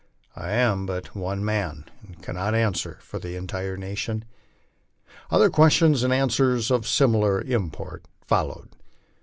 I 0.35 0.53
am 0.53 0.87
but 0.87 1.15
one 1.15 1.45
man, 1.45 1.85
and 2.01 2.19
cannot 2.23 2.55
answer 2.55 2.97
for 3.01 3.19
the 3.19 3.35
entire 3.35 3.77
nation." 3.77 4.25
Other 5.29 5.51
questions 5.51 6.01
and 6.01 6.11
answers 6.11 6.71
of 6.71 6.87
similar 6.87 7.39
import 7.41 8.05
followed. 8.25 8.69